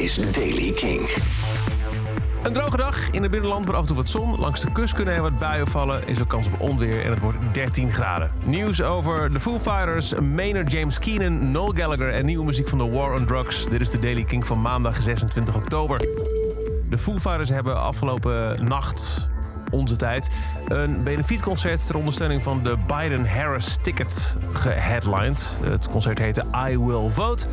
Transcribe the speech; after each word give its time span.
is 0.00 0.14
Daily 0.32 0.72
King. 0.72 1.00
Een 2.42 2.52
droge 2.52 2.76
dag 2.76 3.10
in 3.10 3.22
het 3.22 3.30
binnenland, 3.30 3.66
maar 3.66 3.74
af 3.74 3.80
en 3.80 3.86
toe 3.86 3.96
wat 3.96 4.08
zon. 4.08 4.38
Langs 4.38 4.60
de 4.60 4.72
kust 4.72 4.94
kunnen 4.94 5.14
er 5.14 5.22
wat 5.22 5.38
buien 5.38 5.66
vallen. 5.66 6.06
Is 6.06 6.20
ook 6.20 6.28
kans 6.28 6.46
op 6.46 6.60
onweer 6.60 7.04
en 7.04 7.10
het 7.10 7.20
wordt 7.20 7.38
13 7.52 7.92
graden. 7.92 8.30
Nieuws 8.44 8.82
over 8.82 9.32
de 9.32 9.40
Foo 9.40 9.58
Fighters, 9.58 10.14
Maynard 10.14 10.72
James 10.72 10.98
Keenan, 10.98 11.50
Noel 11.50 11.72
Gallagher 11.74 12.12
en 12.12 12.24
nieuwe 12.24 12.44
muziek 12.44 12.68
van 12.68 12.78
The 12.78 12.90
War 12.90 13.14
on 13.14 13.24
Drugs. 13.24 13.68
Dit 13.68 13.80
is 13.80 13.90
de 13.90 13.98
Daily 13.98 14.24
King 14.24 14.46
van 14.46 14.60
maandag 14.60 15.02
26 15.02 15.54
oktober. 15.54 15.98
De 16.88 16.98
Foo 16.98 17.18
Fighters 17.18 17.50
hebben 17.50 17.80
afgelopen 17.80 18.64
nacht 18.64 19.29
onze 19.70 19.96
tijd 19.96 20.30
een 20.68 21.02
benefietconcert 21.02 21.86
ter 21.86 21.96
ondersteuning 21.96 22.42
van 22.42 22.62
de 22.62 22.76
Biden-Harris 22.86 23.78
Ticket 23.82 24.36
geheadlined. 24.52 25.58
Het 25.62 25.88
concert 25.88 26.18
heette 26.18 26.44
I 26.68 26.78
Will 26.78 27.10
Vote. 27.10 27.46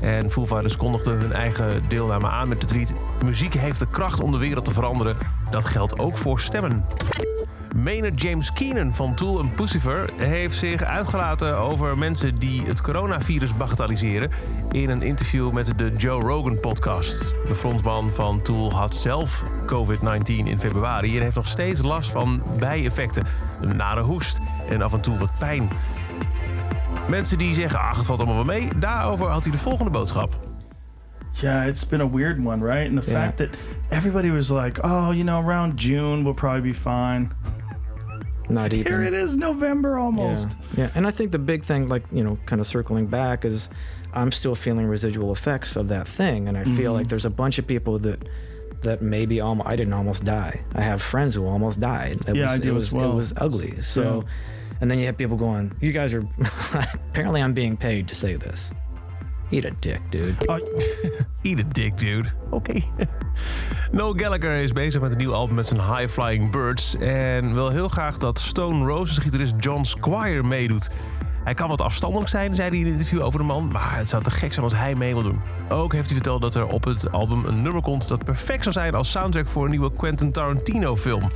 En 0.00 0.30
Foo 0.30 0.46
Fighters 0.46 0.76
kondigde 0.76 1.10
hun 1.10 1.32
eigen 1.32 1.82
deelname 1.88 2.28
aan 2.28 2.48
met 2.48 2.60
de 2.60 2.66
tweet... 2.66 2.94
Muziek 3.24 3.54
heeft 3.54 3.78
de 3.78 3.86
kracht 3.90 4.20
om 4.20 4.32
de 4.32 4.38
wereld 4.38 4.64
te 4.64 4.70
veranderen. 4.70 5.16
Dat 5.50 5.64
geldt 5.64 5.98
ook 5.98 6.16
voor 6.16 6.40
stemmen. 6.40 6.84
Maynard 7.84 8.20
James 8.22 8.52
Keenan 8.52 8.92
van 8.92 9.14
Tool 9.14 9.40
en 9.40 9.54
Pussifer 9.54 10.10
heeft 10.16 10.56
zich 10.56 10.82
uitgelaten 10.82 11.58
over 11.58 11.98
mensen 11.98 12.34
die 12.34 12.62
het 12.62 12.80
coronavirus 12.80 13.56
bagatelliseren 13.56 14.30
in 14.70 14.90
een 14.90 15.02
interview 15.02 15.52
met 15.52 15.78
de 15.78 15.92
Joe 15.96 16.20
Rogan 16.22 16.60
podcast. 16.60 17.34
De 17.46 17.54
frontman 17.54 18.12
van 18.12 18.42
Tool 18.42 18.72
had 18.72 18.94
zelf 18.94 19.44
COVID-19 19.66 20.24
in 20.26 20.58
februari 20.58 21.16
en 21.16 21.22
heeft 21.22 21.36
nog 21.36 21.48
steeds 21.48 21.82
last 21.82 22.10
van 22.10 22.42
bijeffecten. 22.58 23.24
Een 23.60 23.76
nare 23.76 24.00
hoest 24.00 24.40
en 24.70 24.82
af 24.82 24.92
en 24.92 25.00
toe 25.00 25.18
wat 25.18 25.38
pijn. 25.38 25.68
Mensen 27.08 27.38
die 27.38 27.54
zeggen, 27.54 27.80
ach, 27.80 27.96
het 27.96 28.06
valt 28.06 28.18
allemaal 28.18 28.44
wel 28.44 28.54
mee. 28.58 28.68
Daarover 28.78 29.26
had 29.26 29.42
hij 29.42 29.52
de 29.52 29.58
volgende 29.58 29.90
boodschap. 29.90 30.40
Yeah, 31.30 31.66
it's 31.66 31.86
been 31.86 32.00
a 32.00 32.10
weird 32.10 32.38
one, 32.46 32.64
right? 32.74 32.90
And 32.90 33.02
the 33.02 33.10
Yeah. 33.10 33.20
fact 33.22 33.36
that 33.36 33.48
everybody 33.88 34.30
was 34.30 34.48
like, 34.50 34.82
oh, 34.82 35.08
you 35.12 35.22
know, 35.24 35.48
around 35.48 35.80
June 35.82 36.22
we'll 36.22 36.34
probably 36.34 36.60
be 36.60 36.74
fine. 36.74 37.28
Not 38.48 38.72
even. 38.72 38.92
Here 38.92 39.02
it 39.02 39.14
is, 39.14 39.36
November 39.36 39.98
almost. 39.98 40.56
Yeah. 40.76 40.84
yeah. 40.84 40.90
And 40.94 41.06
I 41.06 41.10
think 41.10 41.30
the 41.30 41.38
big 41.38 41.64
thing, 41.64 41.88
like, 41.88 42.04
you 42.12 42.22
know, 42.22 42.38
kind 42.46 42.60
of 42.60 42.66
circling 42.66 43.06
back, 43.06 43.44
is 43.44 43.68
I'm 44.12 44.32
still 44.32 44.54
feeling 44.54 44.86
residual 44.86 45.32
effects 45.32 45.76
of 45.76 45.88
that 45.88 46.06
thing. 46.06 46.48
And 46.48 46.56
I 46.56 46.64
feel 46.64 46.74
mm-hmm. 46.74 46.92
like 46.92 47.08
there's 47.08 47.24
a 47.24 47.30
bunch 47.30 47.58
of 47.58 47.66
people 47.66 47.98
that 48.00 48.28
that 48.82 49.00
maybe 49.00 49.40
almost 49.40 49.68
I 49.68 49.76
didn't 49.76 49.94
almost 49.94 50.24
die. 50.24 50.62
I 50.74 50.82
have 50.82 51.02
friends 51.02 51.34
who 51.34 51.46
almost 51.46 51.80
died. 51.80 52.18
It 52.28 52.36
Yeah, 52.36 52.42
was, 52.42 52.50
I 52.50 52.58
do 52.58 52.70
it 52.70 52.74
was 52.74 52.86
as 52.88 52.92
well. 52.92 53.12
it 53.12 53.14
was 53.14 53.32
ugly. 53.38 53.80
So 53.80 54.02
Yeah. 54.24 54.76
and 54.80 54.90
then 54.90 54.98
you 54.98 55.06
have 55.06 55.16
people 55.16 55.36
going, 55.36 55.74
You 55.80 55.90
guys 55.92 56.14
are 56.14 56.24
apparently 57.10 57.42
I'm 57.42 57.54
being 57.54 57.76
paid 57.76 58.08
to 58.08 58.14
say 58.14 58.36
this. 58.36 58.72
Eat 59.54 59.64
a 59.64 59.70
dick, 59.78 60.00
dude. 60.10 60.34
Oh, 60.46 60.56
Eat 61.42 61.58
a 61.58 61.62
dick, 61.72 61.98
dude. 61.98 62.28
Oké. 62.50 62.72
Noel 63.92 64.12
Gallagher 64.16 64.62
is 64.62 64.72
bezig 64.72 65.00
met 65.00 65.10
een 65.10 65.16
nieuw 65.16 65.32
album 65.32 65.54
met 65.54 65.66
zijn 65.66 65.80
High 65.80 66.12
Flying 66.12 66.50
Birds. 66.50 66.96
En 66.96 67.54
wil 67.54 67.68
heel 67.68 67.88
graag 67.88 68.18
dat 68.18 68.38
Stone 68.38 68.86
Roses 68.86 69.18
gitarist 69.18 69.54
John 69.58 69.84
Squire 69.84 70.42
meedoet. 70.42 70.90
Hij 71.44 71.54
kan 71.54 71.68
wat 71.68 71.80
afstandelijk 71.80 72.28
zijn, 72.28 72.54
zei 72.54 72.68
hij 72.68 72.78
in 72.78 72.86
een 72.86 72.92
interview 72.92 73.22
over 73.22 73.38
de 73.38 73.46
man. 73.46 73.68
Maar 73.72 73.96
het 73.96 74.08
zou 74.08 74.22
te 74.22 74.30
gek 74.30 74.52
zijn 74.52 74.64
als 74.64 74.74
hij 74.74 74.94
mee 74.94 75.12
wil 75.14 75.22
doen. 75.22 75.40
Ook 75.68 75.92
heeft 75.92 76.06
hij 76.06 76.14
verteld 76.14 76.42
dat 76.42 76.54
er 76.54 76.66
op 76.66 76.84
het 76.84 77.12
album 77.12 77.44
een 77.44 77.62
nummer 77.62 77.82
komt... 77.82 78.08
dat 78.08 78.24
perfect 78.24 78.62
zou 78.62 78.74
zijn 78.74 78.94
als 78.94 79.10
soundtrack 79.10 79.48
voor 79.48 79.64
een 79.64 79.70
nieuwe 79.70 79.92
Quentin 79.92 80.32
Tarantino 80.32 80.96
film. 80.96 81.30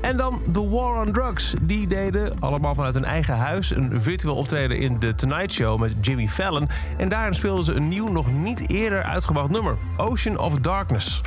En 0.00 0.16
dan 0.16 0.42
The 0.52 0.68
War 0.68 1.06
on 1.06 1.12
Drugs. 1.12 1.54
Die 1.60 1.86
deden 1.86 2.40
allemaal 2.40 2.74
vanuit 2.74 2.94
hun 2.94 3.04
eigen 3.04 3.36
huis 3.36 3.70
een 3.70 4.02
virtueel 4.02 4.34
optreden 4.34 4.78
in 4.78 4.98
The 4.98 5.14
Tonight 5.14 5.52
Show 5.52 5.80
met 5.80 5.92
Jimmy 6.00 6.28
Fallon. 6.28 6.68
En 6.96 7.08
daarin 7.08 7.34
speelden 7.34 7.64
ze 7.64 7.72
een 7.72 7.88
nieuw, 7.88 8.08
nog 8.08 8.32
niet 8.32 8.70
eerder 8.70 9.02
uitgebracht 9.02 9.50
nummer: 9.50 9.76
Ocean 9.96 10.38
of 10.38 10.58
Darkness. 10.58 11.20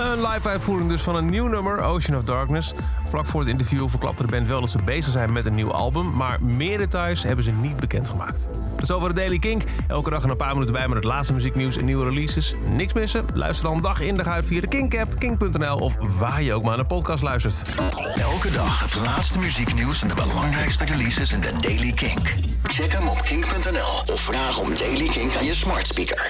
Een 0.00 0.26
live 0.26 0.48
uitvoering 0.48 0.88
dus 0.88 1.02
van 1.02 1.16
een 1.16 1.28
nieuw 1.28 1.46
nummer, 1.46 1.80
Ocean 1.80 2.18
of 2.18 2.24
Darkness. 2.24 2.72
Vlak 3.04 3.26
voor 3.26 3.40
het 3.40 3.48
interview 3.48 3.88
verklapte 3.88 4.22
de 4.22 4.30
band 4.30 4.46
wel 4.46 4.60
dat 4.60 4.70
ze 4.70 4.78
bezig 4.82 5.12
zijn 5.12 5.32
met 5.32 5.46
een 5.46 5.54
nieuw 5.54 5.72
album. 5.72 6.16
Maar 6.16 6.42
meer 6.42 6.78
details 6.78 7.22
hebben 7.22 7.44
ze 7.44 7.50
niet 7.50 7.76
bekendgemaakt. 7.76 8.48
Dat 8.74 8.82
is 8.82 8.90
over 8.90 9.08
de 9.08 9.14
Daily 9.14 9.38
Kink. 9.38 9.62
Elke 9.88 10.10
dag 10.10 10.22
een 10.22 10.36
paar 10.36 10.52
minuten 10.52 10.74
bij 10.74 10.88
met 10.88 10.96
het 10.96 11.04
laatste 11.04 11.32
muzieknieuws 11.32 11.76
en 11.76 11.84
nieuwe 11.84 12.04
releases. 12.04 12.54
Niks 12.76 12.92
missen? 12.92 13.24
Luister 13.34 13.68
dan 13.68 13.82
dag 13.82 14.00
in 14.00 14.16
dag 14.16 14.26
uit 14.26 14.46
via 14.46 14.60
de 14.60 14.66
Kink-app, 14.66 15.18
kink.nl... 15.18 15.76
of 15.76 15.96
waar 16.18 16.42
je 16.42 16.54
ook 16.54 16.62
maar 16.62 16.76
naar 16.76 16.86
podcast 16.86 17.22
luistert. 17.22 17.64
Elke 18.14 18.50
dag 18.50 18.80
het 18.80 18.94
laatste 18.94 19.38
muzieknieuws 19.38 20.02
en 20.02 20.08
de 20.08 20.14
belangrijkste 20.14 20.84
releases 20.84 21.32
in 21.32 21.40
de 21.40 21.52
Daily 21.60 21.92
Kink. 21.92 22.34
Check 22.62 22.92
hem 22.92 23.08
op 23.08 23.22
kink.nl 23.22 24.12
of 24.14 24.20
vraag 24.20 24.58
om 24.58 24.68
Daily 24.78 25.08
Kink 25.08 25.34
aan 25.36 25.44
je 25.44 25.54
smart 25.54 25.86
speaker. 25.86 26.18